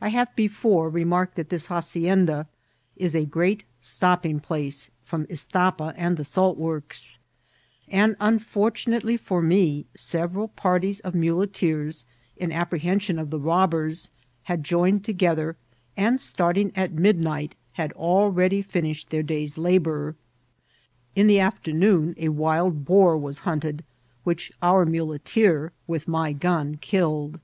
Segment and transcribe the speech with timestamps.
[0.00, 2.46] I have before remarked that this hacienda
[2.96, 7.18] is a great stopping place from Isti^a and the salt works;
[7.86, 12.06] and un fortunately for me, several parties of muleteers,
[12.38, 14.08] in ap prehension of the robbers,
[14.44, 15.56] had joined togedier,
[15.98, 20.16] and starting at midnight, had already finished their day's labour.
[21.14, 23.84] In the afternoon a wild boar was hunted,
[24.24, 27.38] which our muleteer, with my gun, killed.